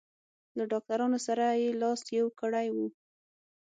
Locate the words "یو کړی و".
2.19-2.77